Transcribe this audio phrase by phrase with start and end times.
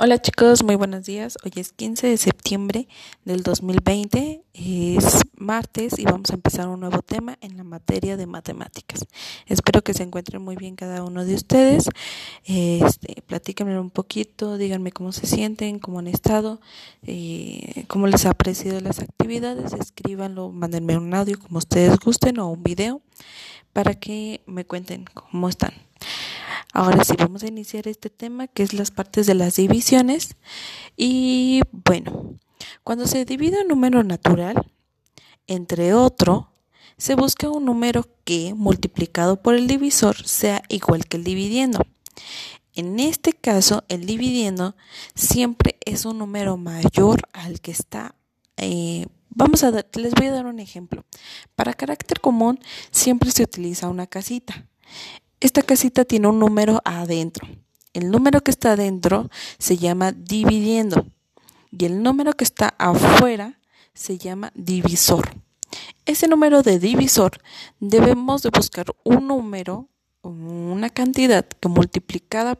[0.00, 1.36] Hola chicos, muy buenos días.
[1.44, 2.86] Hoy es 15 de septiembre
[3.24, 8.26] del 2020, es martes y vamos a empezar un nuevo tema en la materia de
[8.26, 9.06] matemáticas.
[9.46, 11.90] Espero que se encuentren muy bien cada uno de ustedes.
[12.44, 16.60] Este, platíquenme un poquito, díganme cómo se sienten, cómo han estado,
[17.02, 22.46] eh, cómo les ha parecido las actividades, escríbanlo, mándenme un audio como ustedes gusten o
[22.46, 23.02] un video
[23.72, 25.87] para que me cuenten cómo están.
[26.72, 30.36] Ahora sí, vamos a iniciar este tema que es las partes de las divisiones.
[30.96, 32.38] Y bueno,
[32.84, 34.70] cuando se divide un número natural
[35.48, 36.52] entre otro,
[36.98, 41.80] se busca un número que multiplicado por el divisor sea igual que el dividiendo.
[42.74, 44.76] En este caso, el dividiendo
[45.14, 48.14] siempre es un número mayor al que está.
[48.56, 51.04] Eh, vamos a les voy a dar un ejemplo.
[51.56, 52.60] Para carácter común
[52.90, 54.66] siempre se utiliza una casita.
[55.40, 57.46] Esta casita tiene un número adentro.
[57.92, 61.06] El número que está adentro se llama dividiendo
[61.70, 63.60] y el número que está afuera
[63.94, 65.30] se llama divisor.
[66.06, 67.38] Ese número de divisor
[67.78, 69.88] debemos de buscar un número,
[70.22, 72.58] una cantidad que multiplicada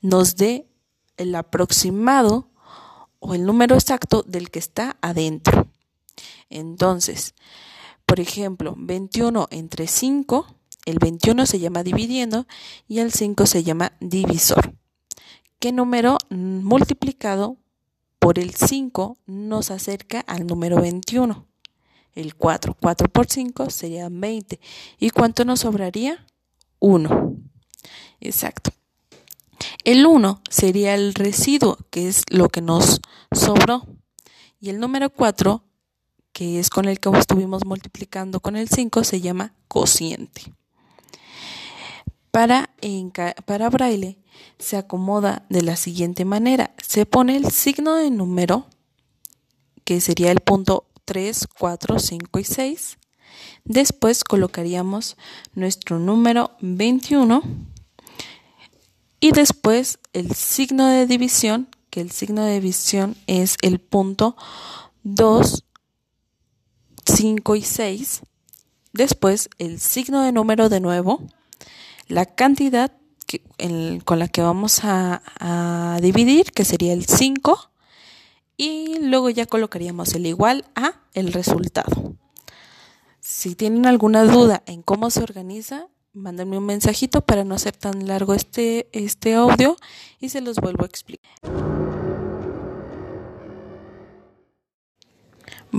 [0.00, 0.66] nos dé
[1.16, 2.48] el aproximado
[3.18, 5.68] o el número exacto del que está adentro.
[6.48, 7.34] Entonces,
[8.06, 10.55] por ejemplo, 21 entre 5
[10.86, 12.46] el 21 se llama dividiendo
[12.88, 14.74] y el 5 se llama divisor.
[15.58, 17.56] ¿Qué número multiplicado
[18.18, 21.46] por el 5 nos acerca al número 21?
[22.14, 22.76] El 4.
[22.80, 24.60] 4 por 5 sería 20.
[24.98, 26.24] ¿Y cuánto nos sobraría?
[26.78, 27.36] 1.
[28.20, 28.70] Exacto.
[29.84, 33.00] El 1 sería el residuo, que es lo que nos
[33.32, 33.86] sobró.
[34.60, 35.64] Y el número 4,
[36.32, 40.52] que es con el que estuvimos multiplicando con el 5, se llama cociente.
[42.30, 42.70] Para,
[43.46, 44.18] para braille
[44.58, 46.74] se acomoda de la siguiente manera.
[46.82, 48.66] Se pone el signo de número,
[49.84, 52.98] que sería el punto 3, 4, 5 y 6.
[53.64, 55.16] Después colocaríamos
[55.54, 57.42] nuestro número 21
[59.20, 64.36] y después el signo de división, que el signo de división es el punto
[65.02, 65.64] 2,
[67.04, 68.22] 5 y 6.
[68.96, 71.22] Después el signo de número de nuevo
[72.08, 72.92] la cantidad
[74.04, 77.70] con la que vamos a, dividir, que sería el 5,
[78.56, 82.14] y luego ya colocaríamos el igual a el resultado.
[83.20, 88.06] Si tienen alguna duda en cómo se organiza, mándenme un mensajito para no hacer tan
[88.06, 89.76] largo este, este audio
[90.20, 91.32] y se los vuelvo a explicar.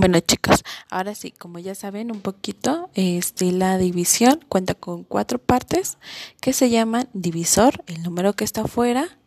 [0.00, 5.40] Bueno chicos, ahora sí, como ya saben un poquito, este, la división cuenta con cuatro
[5.40, 5.98] partes
[6.40, 9.18] que se llaman divisor, el número que está afuera,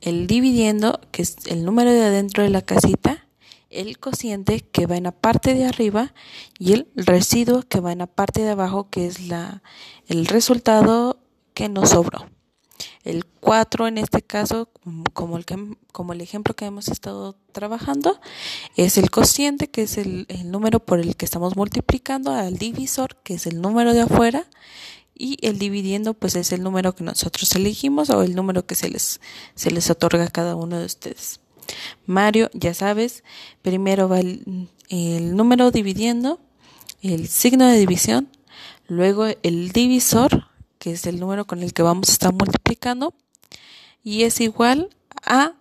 [0.00, 3.28] el dividiendo, que es el número de adentro de la casita,
[3.70, 6.12] el cociente que va en la parte de arriba
[6.58, 9.62] y el residuo que va en la parte de abajo, que es la,
[10.08, 11.20] el resultado
[11.54, 12.26] que nos sobró.
[13.04, 14.68] El 4 en este caso,
[15.14, 15.46] como el,
[15.92, 18.20] como el ejemplo que hemos estado trabajando,
[18.76, 23.34] es el cociente, que es el, número por el que estamos multiplicando, al divisor, que
[23.34, 24.46] es el número de afuera,
[25.14, 28.88] y el dividiendo, pues es el número que nosotros elegimos o el número que se
[28.88, 29.20] les,
[29.54, 31.40] se les otorga a cada uno de ustedes.
[32.06, 33.22] Mario, ya sabes,
[33.62, 36.40] primero va el número dividiendo,
[37.02, 38.28] el signo de división,
[38.88, 40.49] luego el divisor,
[40.80, 43.14] que es el número con el que vamos a estar multiplicando,
[44.02, 44.88] y es igual
[45.24, 45.52] a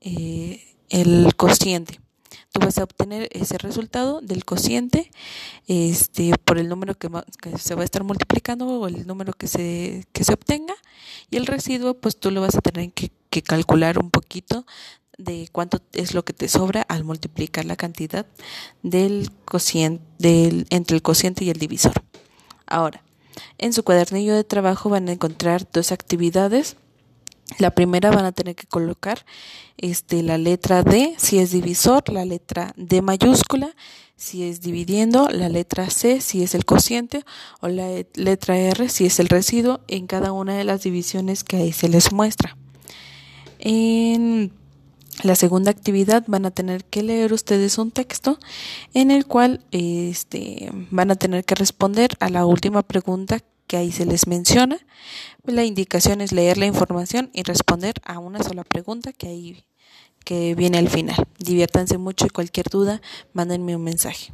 [0.00, 2.00] eh, el cociente.
[2.50, 5.10] Tú vas a obtener ese resultado del cociente
[5.66, 7.08] este, por el número que,
[7.58, 10.74] se va a estar multiplicando o el número que se, que se obtenga.
[11.30, 14.66] Y el residuo, pues tú lo vas a tener que, que calcular un poquito
[15.18, 18.26] de cuánto es lo que te sobra al multiplicar la cantidad
[18.82, 22.02] del cociente, del, entre el cociente y el divisor.
[22.66, 23.03] Ahora,
[23.58, 26.76] en su cuadernillo de trabajo van a encontrar dos actividades.
[27.58, 29.26] La primera van a tener que colocar
[29.76, 33.74] este, la letra D si es divisor, la letra D mayúscula
[34.16, 37.24] si es dividiendo, la letra C si es el cociente
[37.60, 41.56] o la letra R si es el residuo en cada una de las divisiones que
[41.56, 42.56] ahí se les muestra.
[43.58, 44.52] En
[45.22, 48.38] la segunda actividad van a tener que leer ustedes un texto
[48.94, 53.92] en el cual este, van a tener que responder a la última pregunta que ahí
[53.92, 54.78] se les menciona.
[55.44, 59.64] La indicación es leer la información y responder a una sola pregunta que ahí
[60.24, 61.26] que viene al final.
[61.38, 63.00] Diviértanse mucho y cualquier duda,
[63.34, 64.32] mándenme un mensaje.